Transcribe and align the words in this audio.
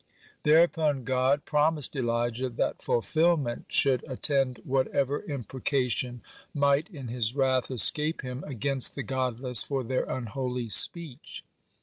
Thereupon 0.41 1.03
God 1.03 1.45
promised 1.45 1.95
Elijah 1.95 2.49
that 2.49 2.81
fulfilment 2.81 3.65
should 3.67 4.03
attend 4.07 4.59
whatever 4.63 5.21
imprecation 5.25 6.21
might 6.55 6.89
in 6.89 7.09
his 7.09 7.35
wrath 7.35 7.69
escape 7.69 8.23
him 8.23 8.43
against 8.47 8.95
the 8.95 9.03
godless 9.03 9.61
for 9.63 9.83
their 9.83 10.05
unholy 10.05 10.69
speech. 10.69 11.43